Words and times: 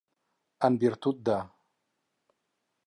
En 0.67 0.79
virtut 0.83 1.21
de. 1.29 1.37